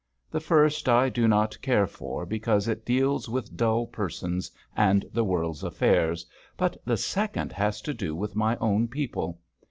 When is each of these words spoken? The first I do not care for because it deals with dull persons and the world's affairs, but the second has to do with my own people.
The 0.31 0.39
first 0.39 0.89
I 0.89 1.09
do 1.09 1.27
not 1.27 1.61
care 1.61 1.85
for 1.85 2.25
because 2.25 2.67
it 2.67 2.83
deals 2.87 3.29
with 3.29 3.55
dull 3.55 3.85
persons 3.85 4.49
and 4.75 5.05
the 5.13 5.23
world's 5.23 5.63
affairs, 5.63 6.25
but 6.57 6.75
the 6.83 6.97
second 6.97 7.51
has 7.51 7.81
to 7.81 7.93
do 7.93 8.15
with 8.15 8.35
my 8.35 8.57
own 8.57 8.87
people. 8.87 9.39